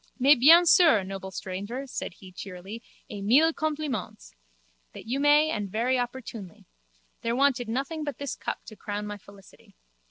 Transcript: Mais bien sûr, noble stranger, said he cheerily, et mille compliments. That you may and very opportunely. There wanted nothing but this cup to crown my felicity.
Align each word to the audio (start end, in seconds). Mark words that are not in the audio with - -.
Mais 0.17 0.35
bien 0.35 0.63
sûr, 0.65 1.03
noble 1.05 1.29
stranger, 1.31 1.85
said 1.85 2.15
he 2.15 2.31
cheerily, 2.31 2.81
et 3.07 3.21
mille 3.21 3.53
compliments. 3.53 4.33
That 4.93 5.05
you 5.07 5.19
may 5.19 5.51
and 5.51 5.69
very 5.69 5.99
opportunely. 5.99 6.65
There 7.21 7.35
wanted 7.35 7.69
nothing 7.69 8.03
but 8.03 8.17
this 8.17 8.35
cup 8.35 8.65
to 8.65 8.75
crown 8.75 9.05
my 9.05 9.19
felicity. 9.19 9.75